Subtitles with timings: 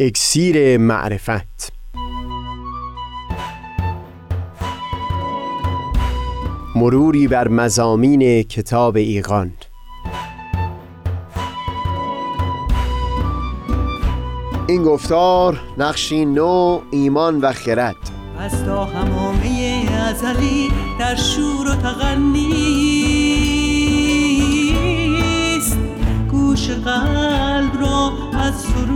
[0.00, 1.72] اکسیر معرفت.
[6.74, 9.52] مروری بر مزامین کتاب ایقان
[14.68, 17.96] این گفتار نقشی نو ایمان و خرد.
[18.38, 20.68] از تا همامه ازلی
[20.98, 22.58] در شور و تغنیست
[26.30, 28.95] گوش قلب را از سروش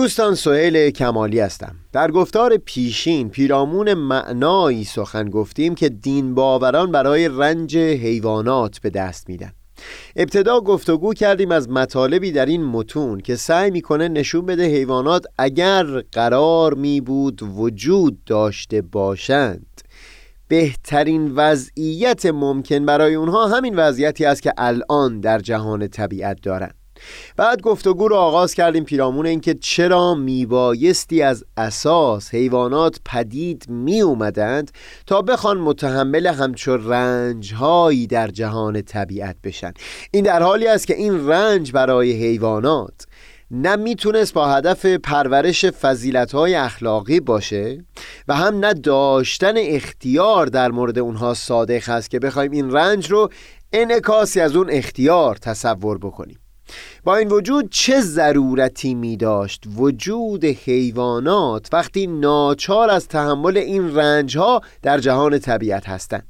[0.00, 1.76] دوستان سهیل کمالی هستم.
[1.92, 9.28] در گفتار پیشین پیرامون معنایی سخن گفتیم که دین باوران برای رنج حیوانات به دست
[9.28, 9.52] میدن.
[10.16, 15.84] ابتدا گفتگو کردیم از مطالبی در این متون که سعی می‌کنه نشون بده حیوانات اگر
[16.12, 19.80] قرار می بود وجود داشته باشند.
[20.48, 26.79] بهترین وضعیت ممکن برای اونها همین وضعیتی است که الان در جهان طبیعت دارند
[27.36, 34.70] بعد گفتگو رو آغاز کردیم پیرامون اینکه چرا میبایستی از اساس حیوانات پدید می اومدند
[35.06, 39.72] تا بخوان متحمل همچو رنجهایی در جهان طبیعت بشن.
[40.10, 43.06] این در حالی است که این رنج برای حیوانات
[43.50, 47.84] نه می‌تونست با هدف پرورش فضیلتهای اخلاقی باشه
[48.28, 53.28] و هم نه داشتن اختیار در مورد اونها صادق هست که بخوایم این رنج رو
[53.72, 56.38] انعکاسی از اون اختیار تصور بکنیم.
[57.04, 64.38] با این وجود چه ضرورتی می داشت؟ وجود حیوانات وقتی ناچار از تحمل این رنج
[64.38, 66.26] ها در جهان طبیعت هستند.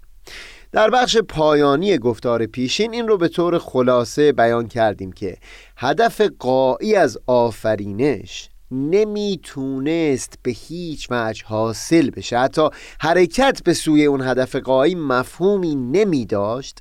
[0.72, 5.36] در بخش پایانی گفتار پیشین این رو به طور خلاصه بیان کردیم که
[5.76, 12.38] هدف قایی از آفرینش نمی‌تونست به هیچ وجه حاصل بشه.
[12.38, 12.68] حتی
[13.00, 16.78] حرکت به سوی اون هدف قایی مفهومی نمی داشت.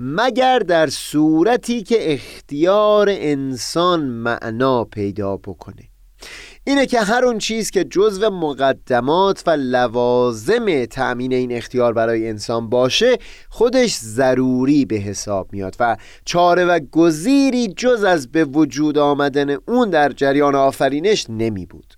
[0.00, 5.88] مگر در صورتی که اختیار انسان معنا پیدا بکنه.
[6.64, 12.68] اینه که هر اون چیز که جزو مقدمات و لوازم تأمین این اختیار برای انسان
[12.68, 19.56] باشه خودش ضروری به حساب میاد و چاره و گزیری جز از به وجود آمدن
[19.68, 21.97] اون در جریان آفرینش نمی بود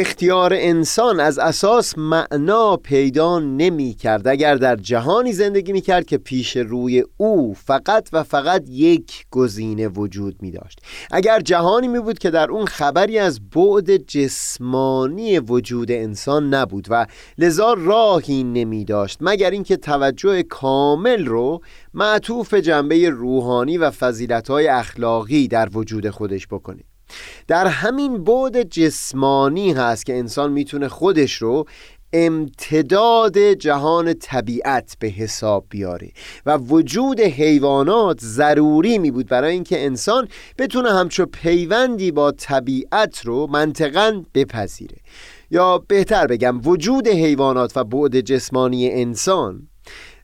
[0.00, 4.28] اختیار انسان از اساس معنا پیدا نمی کرد.
[4.28, 9.88] اگر در جهانی زندگی می کرد که پیش روی او فقط و فقط یک گزینه
[9.88, 10.80] وجود می داشت.
[11.10, 17.06] اگر جهانی می بود که در اون خبری از بعد جسمانی وجود انسان نبود و
[17.38, 19.18] لذا راهی نمی داشت.
[19.20, 21.60] مگر اینکه توجه کامل رو
[21.94, 26.95] معطوف جنبه روحانی و فضیلتهای اخلاقی در وجود خودش بکنه.
[27.48, 31.66] در همین بعد جسمانی هست که انسان می‌تونه خودش رو
[32.12, 36.10] امتداد جهان طبیعت به حساب بیاره
[36.46, 40.28] و وجود حیوانات ضروری می بود برای اینکه انسان
[40.58, 44.96] بتونه همچو پیوندی با طبیعت رو منطقا بپذیره.
[45.50, 49.68] یا بهتر بگم وجود حیوانات و بعد جسمانی انسان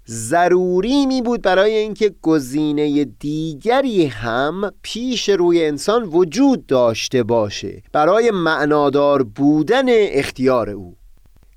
[0.08, 8.30] ضروری می بود برای اینکه گزینه دیگری هم پیش روی انسان وجود داشته باشه برای
[8.30, 11.01] معنادار بودن اختیار او.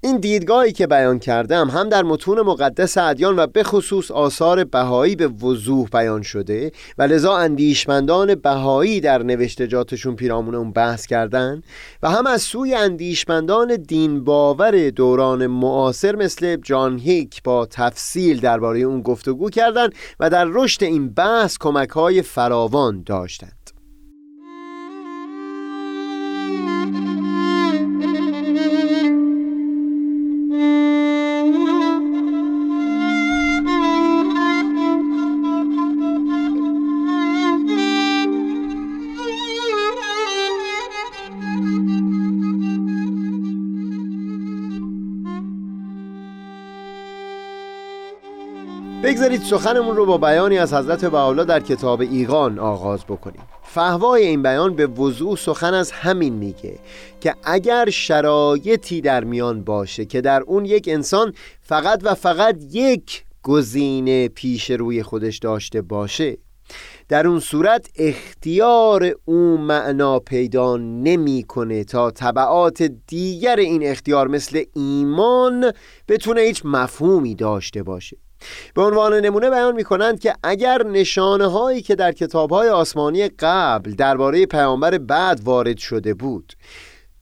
[0.06, 5.16] این دیدگاهی که بیان کردم هم در متون مقدس ادیان و به خصوص آثار بهایی
[5.16, 11.64] به وضوح بیان شده و لذا اندیشمندان بهایی در نوشتجاتشون پیرامون اون بحث کردن
[12.04, 18.80] و هم از سوی اندیشمندان دین باور دوران معاصر مثل جان هیک با تفصیل درباره
[18.80, 23.65] اون گفتگو کردند و در رشد این بحث کمک های فراوان داشتند
[49.06, 53.42] بگذارید سخنمون رو با بیانی از حضرت بهاءالله در کتاب ایقان آغاز بکنیم.
[53.64, 56.80] فهوای این بیان به وضوح سخن از همین میگه
[57.22, 63.24] که اگر شرایطی در میان باشه که در اون یک انسان فقط و فقط یک
[63.44, 66.38] گزینه پیش روی خودش داشته باشه
[67.10, 75.72] در اون صورت اختیار او معنا پیدا نمی‌کنه تا طبعات دیگر این اختیار مثل ایمان
[76.08, 78.25] بتونه هیچ مفهومی داشته باشه.
[78.76, 83.28] به عنوان نمونه بیان می کنند که اگر نشانه هایی که در کتاب های آسمانی
[83.28, 86.54] قبل درباره پیامبر بعد وارد شده بود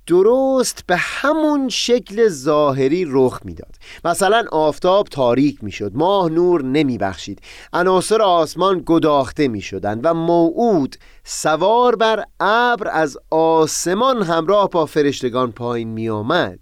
[0.07, 3.75] درست به همون شکل ظاهری رخ می‌داد.
[4.06, 7.42] مثلا آفتاب تاریک می‌شد ماه نور نمیبخشید
[7.74, 15.88] عناصر آسمان گداخته می‌شدند و موعود سوار بر ابر از آسمان همراه با فرشتگان پایین
[15.88, 16.60] میآمد.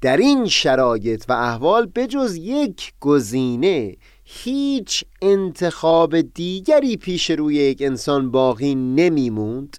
[0.00, 8.30] در این شرایط و احوال بجز یک گزینه هیچ انتخاب دیگری پیش روی یک انسان
[8.30, 9.76] باقی نمیموند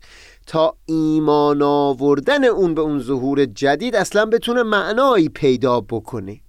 [0.48, 6.42] تا ایمان آوردن اون به اون ظهور جدید اصلا بتونه معنایی پیدا بکنه.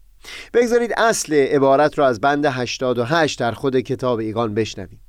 [0.54, 5.00] بگذارید اصل عبارت رو از بند 88 در خود کتاب ایگان بشنویم.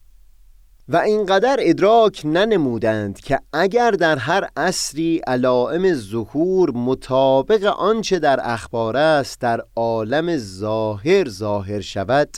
[0.93, 8.97] و اینقدر ادراک ننمودند که اگر در هر عصری علائم ظهور مطابق آنچه در اخبار
[8.97, 12.29] است در عالم ظاهر ظاهر شود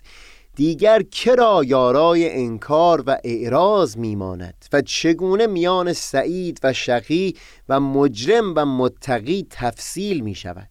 [0.55, 7.35] دیگر کرا یارای انکار و اعراض میماند و چگونه میان سعید و شقی
[7.69, 10.69] و مجرم و متقی تفصیل می شود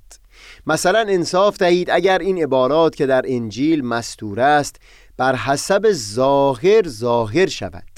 [0.66, 4.76] مثلا انصاف دهید اگر این عبارات که در انجیل مستور است
[5.22, 7.88] بر حسب ظاهر ظاهر شود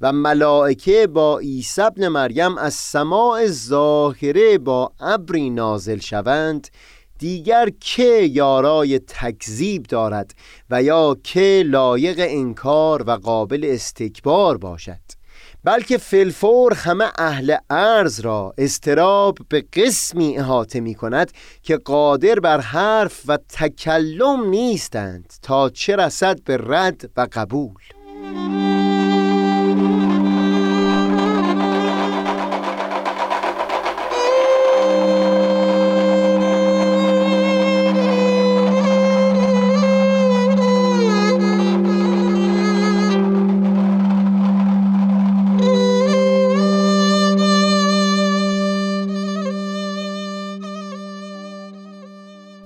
[0.00, 6.68] و ملائکه با عیسی ابن مریم از سماع ظاهره با ابری نازل شوند
[7.18, 10.34] دیگر که یارای تکذیب دارد
[10.70, 15.15] و یا که لایق انکار و قابل استکبار باشد.
[15.66, 21.32] بلکه فلفور همه اهل ارز را استراب به قسمی احاطه می کند
[21.62, 27.82] که قادر بر حرف و تکلم نیستند تا چه رسد به رد و قبول.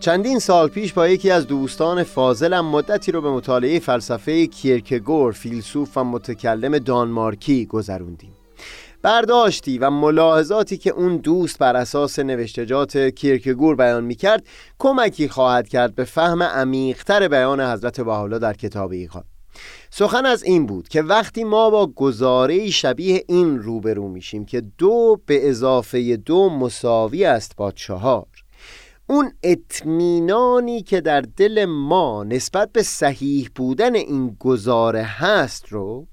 [0.01, 5.97] چندین سال پیش با یکی از دوستان فاضلم مدتی رو به مطالعه فلسفه کیرکگور فیلسوف
[5.97, 8.33] و متکلم دانمارکی گذروندیم.
[9.03, 14.47] برداشتی و ملاحظاتی که اون دوست بر اساس نوشتجات کیرکگور بیان می‌کرد
[14.79, 19.25] کمکی خواهد کرد به فهم عمیقتر بیان حضرت بحالا در کتاب ایقان.
[19.91, 25.21] سخن از این بود که وقتی ما با گزاره شبیه این روبرو میشیم که دو
[25.27, 28.27] به اضافه دو مساوی است با چهار
[29.11, 36.07] اون اطمینانی که در دل ما نسبت به صحیح بودن این گزاره هست رو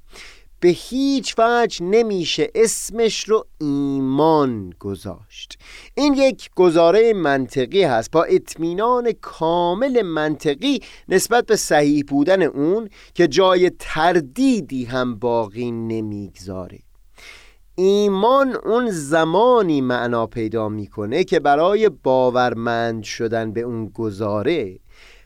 [0.59, 5.59] به هیچ وجه نمیشه اسمش رو ایمان گذاشت.
[5.95, 8.11] این یک گزاره منطقی هست.
[8.11, 10.79] با اطمینان کامل منطقی
[11.09, 16.79] نسبت به صحیح بودن اون که جای تردیدی هم باقی نمی‌گذاره.
[17.79, 24.79] ایمان اون زمانی معنا پیدا می‌کنه که برای باورمند شدن به اون گزاره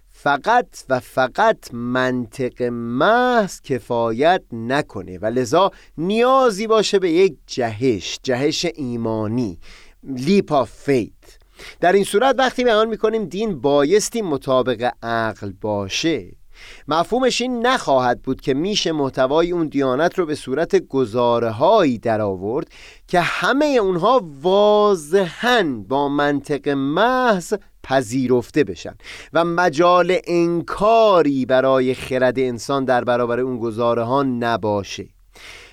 [0.09, 8.65] فقط و فقط منطق محض کفایت نکنه و لذا نیازی باشه به یک جهش جهش
[8.75, 9.59] ایمانی
[10.03, 11.37] leap of faith
[11.79, 16.40] در این صورت وقتی بیان می‌کنیم دین بایستی مطابق عقل باشه.
[16.87, 22.21] مفهومش این نخواهد بود که میشه محتوای اون دیانت رو به صورت گزاره هایی در
[22.21, 22.67] آورد
[23.07, 27.53] که همه اونها واضحا با منطق محض
[27.83, 28.95] پذیرفته بشن
[29.33, 35.07] و مجال انکاری برای خرد انسان در برابر اون گزاره ها نباشه.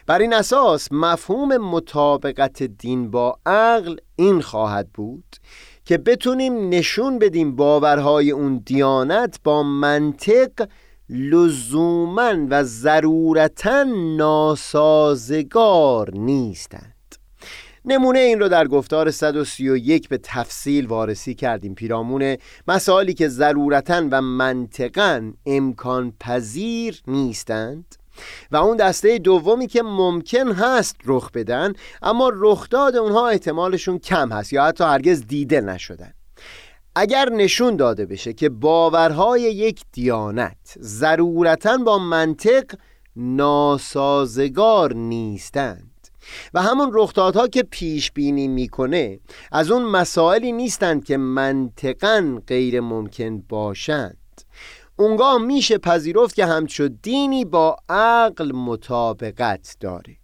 [0.07, 5.25] بر این اساس مفهوم مطابقت دین با عقل این خواهد بود
[5.89, 10.69] که بتونیم نشون بدیم باورهای اون دیانت با منطق
[11.09, 13.83] لزوما و ضرورتا
[14.17, 17.15] ناسازگار نیستند.
[17.85, 21.75] نمونه این رو در گفتار 131 به تفصیل وارسی کردیم.
[21.75, 22.37] پیرامون
[22.69, 27.98] مسائلی که ضرورتا و منطقا امکان پذیر نیستند.
[28.51, 31.73] و اون دسته دومی که ممکن هست رخ بدن
[32.03, 36.13] اما رخداد اونها احتمالشون کم هست یا حتی هرگز دیده نشدن.
[36.95, 42.65] اگر نشون داده بشه که باورهای یک دیانت ضرورتا با منطق
[43.17, 46.09] ناسازگار نیستند
[46.55, 49.21] و همون رخدادها که پیش بینی می‌کنه
[49.53, 54.18] از اون مسائلی نیستند که منطقا غیر ممکن باشند
[54.99, 60.17] اونگاه میشه پذیرفت که همچو دینی با عقل مطابقت داره.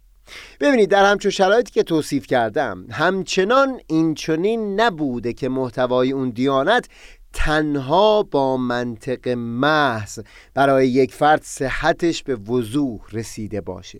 [0.59, 6.87] ببینید در همچون شرایطی که توصیف کردم همچنان این چنین نبوده که محتوای اون دیانت
[7.33, 10.19] تنها با منطق محض
[10.53, 13.99] برای یک فرد صحتش به وضوح رسیده باشه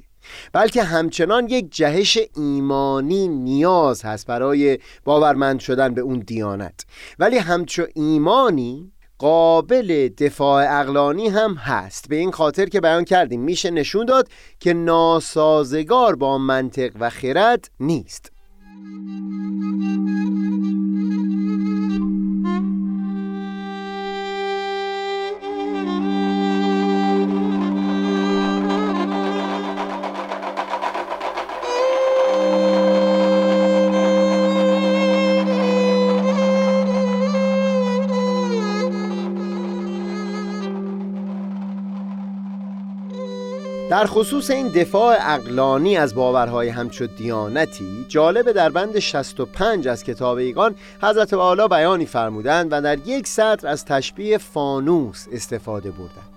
[0.53, 6.85] بلکه همچنان یک جهش ایمانی نیاز هست برای باورمند شدن به اون دیانت.
[7.19, 12.09] ولی همچو ایمانی قابل دفاع اقلانی هم هست.
[12.09, 13.41] به این خاطر که بیان کردیم.
[13.41, 14.29] میشه نشون داد
[14.59, 18.31] که ناسازگار با منطق و خرد نیست.
[43.95, 50.37] در خصوص این دفاع اقلانی از باورهای همچو دیانتی جالب در بند 65 از کتاب
[50.37, 56.29] ایگان حضرت والا بیانی فرمودند و در یک سطر از تشبیه فانوس استفاده بردند.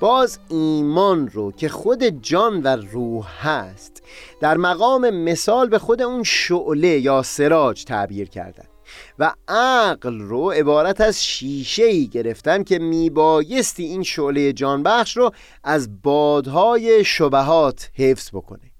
[0.00, 4.02] باز ایمان رو که خود جان و روح هست
[4.40, 8.69] در مقام مثال به خود اون شعله یا سراج تعبیر کردند.
[9.18, 15.30] و عقل رو عبارت از شیشه ای گرفتن که میبایستی این شعله جانبخش رو
[15.64, 18.70] از بادهای شبهات حفظ بکنه.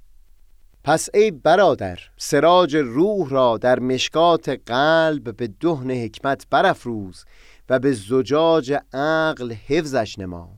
[0.85, 7.25] پس ای برادر سراج روح را در مشکات قلب به دهن حکمت برافروز
[7.69, 10.49] و به زجاج عقل حفظش نما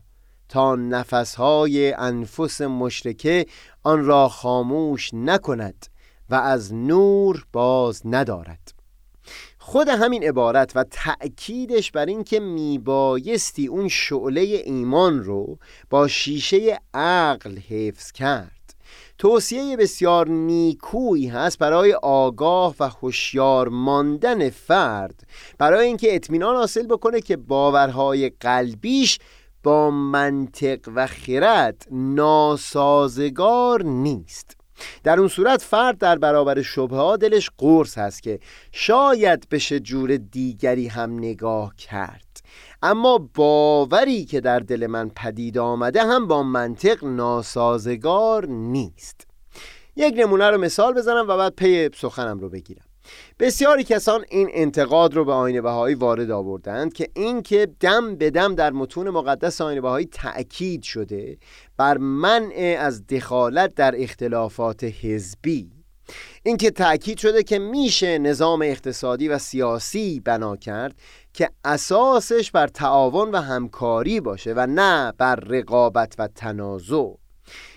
[0.49, 3.47] تا نفسهای انفس مشرکه
[3.83, 5.87] آن را خاموش نکند
[6.31, 8.82] و از نور باز ندارد.
[9.65, 15.59] خود همین عبارت و تأکیدش بر این که میبایستی اون شعله ایمان رو
[15.91, 18.75] با شیشه عقل حفظ کرد.
[19.19, 25.27] توصیه بسیار نیکویی هست برای آگاه و هوشیار ماندن فرد
[25.59, 29.19] برای اینکه اطمینان حاصل بکنه که باورهای قلبیش
[29.63, 34.62] با منطق و خرد ناسازگار نیست.
[35.05, 38.41] در اون صورت فرد در برابر شبه ها دلش قرص هست که
[38.73, 42.43] شاید بشه جور دیگری هم نگاه کرد.
[42.83, 49.27] اما باوری که در دل من پدید آمده هم با منطق ناسازگار نیست.
[49.97, 52.85] یک نمونه رو مثال بزنم و بعد پی سخنم رو بگیرم.
[53.39, 58.31] بسیاری کسان این انتقاد رو به آین بهایی وارد آوردند که این که دم به
[58.31, 61.39] دم در متون مقدس آین بهایی تأکید شده
[61.77, 65.83] بر منع از دخالت در اختلافات حزبی.
[66.43, 70.95] اینکه تأکید شده که میشه نظام اقتصادی و سیاسی بنا کرد
[71.33, 77.22] که اساسش بر تعاون و همکاری باشه و نه بر رقابت و تنازع.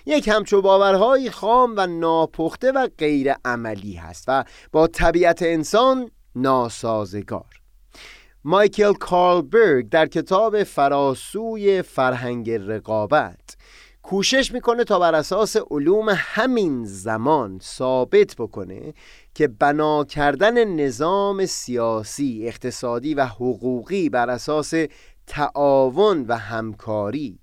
[0.06, 7.60] یک همچو باورهای خام و ناپخته و غیر عملی هست و با طبیعت انسان ناسازگار.
[8.44, 13.56] مایکل کارلبرگ در کتاب فراسوی فرهنگ رقابت
[14.02, 18.94] کوشش می‌کنه تا بر اساس علوم همین زمان ثابت بکنه
[19.34, 24.74] که بنا کردن نظام سیاسی، اقتصادی و حقوقی بر اساس
[25.26, 27.38] تعاون و همکاری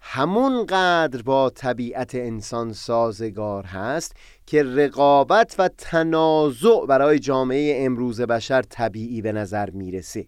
[0.00, 4.16] همون قدر با طبیعت انسان سازگار هست
[4.46, 10.26] که رقابت و تنازع برای جامعه امروز بشر طبیعی به نظر می‌رسه.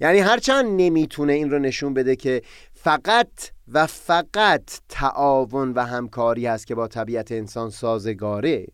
[0.00, 3.28] یعنی هرچند نمی‌تونه این رو نشون بده که فقط
[3.72, 8.66] و فقط تعاون و همکاری هست که با طبیعت انسان سازگاره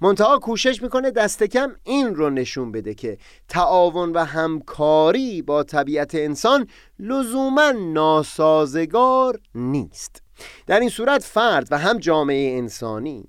[0.00, 6.14] منتها کوشش می‌کنه دست کم این رو نشون بده که تعاون و همکاری با طبیعت
[6.14, 6.66] انسان
[6.98, 10.22] لزوما ناسازگار نیست.
[10.66, 13.28] در این صورت فرد و هم جامعه انسانی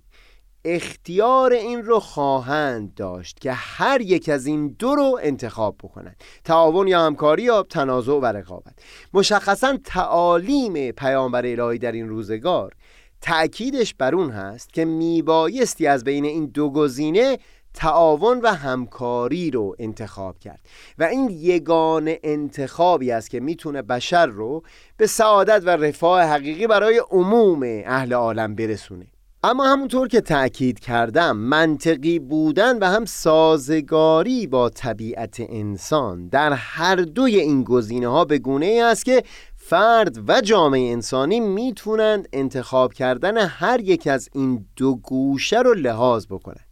[0.65, 6.15] اختیار این رو خواهند داشت که هر یک از این دو رو انتخاب بکنند.
[6.43, 8.73] تعاون یا همکاری یا تنازع و رقابت.
[9.13, 12.73] مشخصا تعالیم پیامبر الهی در این روزگار
[13.21, 17.37] تأکیدش بر اون هست که میبایستی از بین این دو گزینه
[17.73, 20.59] تعاون و همکاری رو انتخاب کرد.
[20.97, 24.63] و این یگان انتخابی است که می‌تونه بشر رو
[24.97, 29.07] به سعادت و رفاه حقیقی برای عموم اهل عالم برسونه.
[29.43, 36.95] اما همونطور که تأکید کردم منطقی بودن و هم سازگاری با طبیعت انسان در هر
[36.95, 39.23] دوی این گزینه ها به گونه است که
[39.71, 46.25] فرد و جامعه انسانی می‌تونند انتخاب کردن هر یک از این دو گوشه رو لحاظ
[46.25, 46.65] بکنند.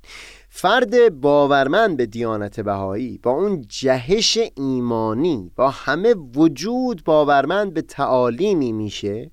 [0.50, 8.72] فرد باورمند به دیانت بهایی با اون جهش ایمانی با همه وجود باورمند به تعالیمی
[8.72, 9.32] میشه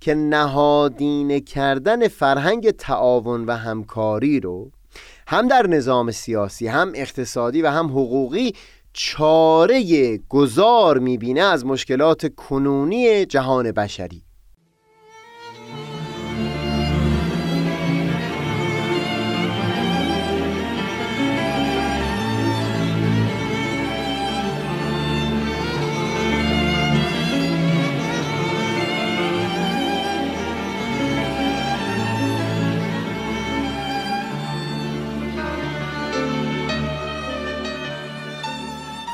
[0.00, 4.70] که نهادینه کردن فرهنگ تعاون و همکاری رو
[5.26, 8.52] هم در نظام سیاسی هم اقتصادی و هم حقوقی
[8.92, 14.22] چاره گذار می‌بینه از مشکلات کنونی جهان بشری.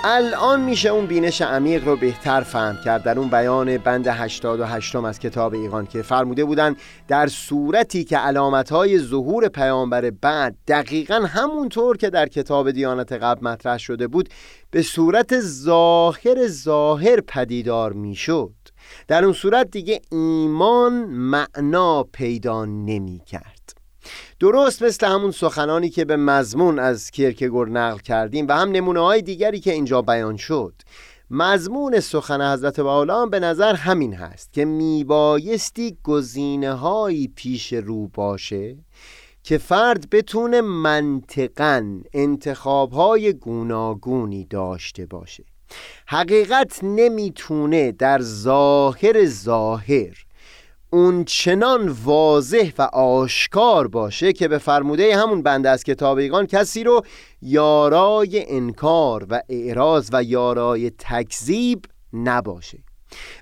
[0.09, 3.03] الان میشه اون بینش عمیق رو بهتر فهم کرد.
[3.03, 6.77] در اون بیان بند 88 از کتاب ایقان که فرموده بودن
[7.09, 13.79] در صورتی که علامتهای ظهور پیامبر بعد دقیقا همونطور که در کتاب دیانت قبل مطرح
[13.79, 14.29] شده بود
[14.71, 18.55] به صورت ظاهر ظاهر پدیدار می‌شد.
[19.09, 23.56] در اون صورت دیگه ایمان معنا پیدا نمی کرد
[24.41, 29.23] درست مثل همون سخنانی که به مضمون از کیرکگور نقل کردیم و هم نمونه های
[29.23, 30.75] دیگری که اینجا بیان شد.
[31.31, 38.77] مضمون سخن حضرت هم به نظر همین هست که میبایستی گزینه هایی پیش رو باشه
[39.43, 45.45] که فرد بتونه منطقا انتخاب های گوناگونی داشته باشه.
[46.07, 50.26] حقیقت نمی‌تونه در ظاهر ظاهر
[50.91, 57.03] اون چنان واضح و آشکار باشه که به فرموده همون بنده از کتابیگان کسی رو
[57.43, 62.79] یارای انکار و اعراض و یارای تکذیب نباشه.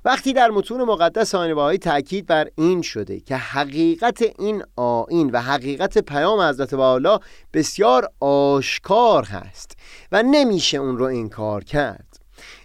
[0.04, 5.40] وقتی در متون مقدس آین باهایی تاکید بر این شده که حقیقت این آین و
[5.40, 7.18] حقیقت پیام حضرت والا
[7.52, 9.76] بسیار آشکار هست
[10.12, 12.14] و نمیشه اون رو انکار کرد.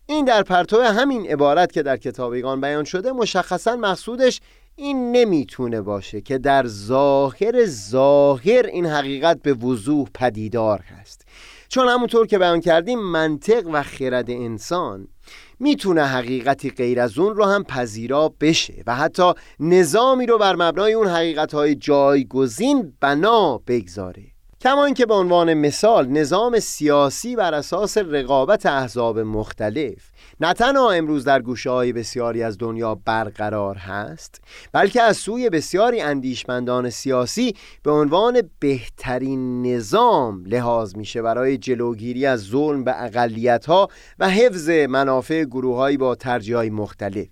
[0.06, 4.42] این در پرتو همین عبارت که در کتابیگان بیان شده مشخصا مقصودش
[4.82, 11.26] این نمی‌تونه باشه که در ظاهر ظاهر این حقیقت به وضوح پدیدار هست.
[11.70, 15.08] چون همونطور که بیان کردیم منطق و خرد انسان
[15.60, 20.94] می‌تونه حقیقتی غیر از اون رو هم پذیرا بشه و حتی نظامی رو بر مبنای
[20.94, 24.24] اون حقیقتهای جایگزین بنا بگذاره.
[24.62, 31.24] کما اینکه به عنوان مثال نظام سیاسی بر اساس رقابت احزاب مختلف نه تنها امروز
[31.24, 34.42] در گوشه های بسیاری از دنیا برقرار هست
[34.72, 42.40] بلکه از سوی بسیاری اندیشمندان سیاسی به عنوان بهترین نظام لحاظ میشه برای جلوگیری از
[42.40, 43.88] ظلم به اقلیت ها
[44.20, 47.28] و حفظ منافع گروه با ترجیح مختلف.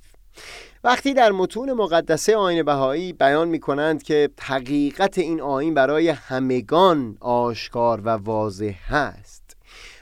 [0.88, 7.17] وقتی در متون مقدسه آین بهایی بیان می کنند که حقیقت این آین برای همگان
[7.19, 9.58] آشکار و واضح هست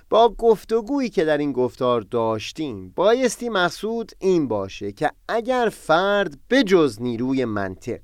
[0.09, 7.01] با گفتگویی که در این گفتار داشتیم بایستی مقصود این باشه که اگر فرد بجز
[7.01, 8.01] نیروی منطق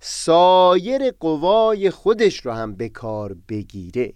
[0.00, 4.12] سایر قوای خودش رو هم به کار بگیره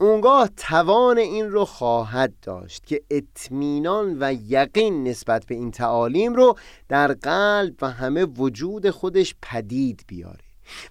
[0.00, 6.56] اونگاه توان این رو خواهد داشت که اطمینان و یقین نسبت به این تعالیم رو
[6.88, 10.38] در قلب و همه وجود خودش پدید بیاره.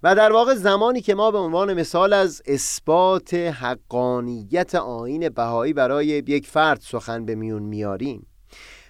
[0.04, 6.06] و در واقع زمانی که ما به عنوان مثال از اثبات حقانیت آین بهایی برای
[6.06, 8.28] یک فرد سخن به میون میاریم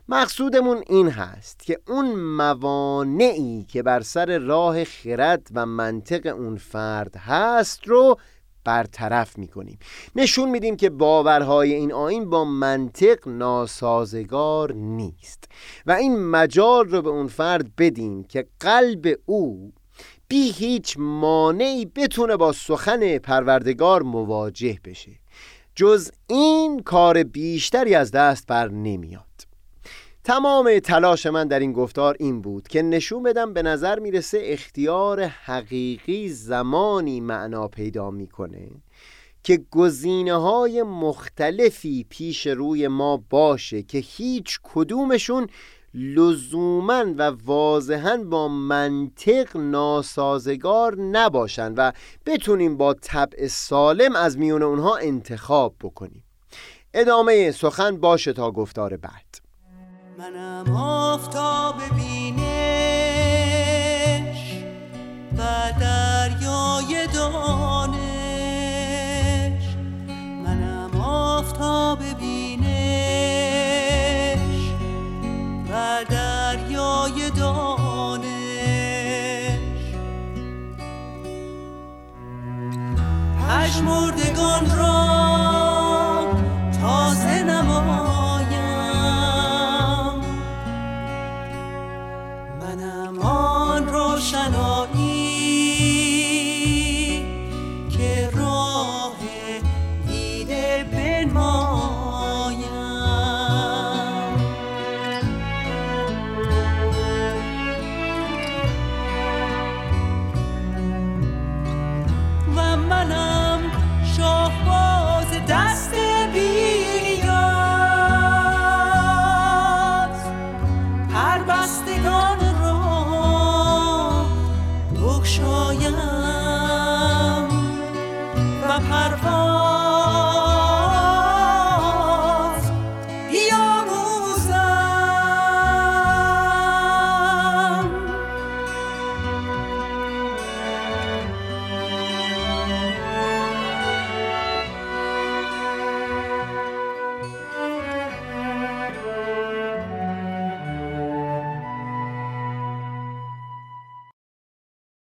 [0.09, 7.15] مقصودمون این هست که اون موانعی که بر سر راه خرد و منطق اون فرد
[7.15, 8.17] هست رو
[8.67, 9.79] برطرف می‌کنیم.
[10.15, 15.43] نشون میدیم که باورهای این آین با منطق ناسازگار نیست.
[15.85, 19.73] و این مجال رو به اون فرد بدیم که قلب او
[20.27, 25.11] بی هیچ مانعی بتونه با سخن پروردگار مواجه بشه.
[25.75, 29.46] جز این کار بیشتری از دست بر نمیاد.
[30.27, 35.21] تمام تلاش من در این گفتار این بود که نشون بدم به نظر می‌رسه اختیار
[35.23, 38.69] حقیقی زمانی معنا پیدا می‌کنه
[39.43, 45.47] که گزینه های مختلفی پیش روی ما باشه که هیچ کدومشون
[45.93, 51.91] لزوما و واضحا با منطق ناسازگار نباشند و
[52.25, 56.23] بتونیم با طبع سالم از میون اونها انتخاب بکنیم.
[56.93, 59.46] ادامه سخن باشه تا گفتار بعد.
[60.17, 62.37] منم آفتاب بینش
[65.37, 65.41] و
[65.79, 67.97] دریای دانش.
[70.45, 72.67] منم آفتاب بینش
[75.69, 78.27] و دریای دانش.
[83.47, 84.96] پشمردگان را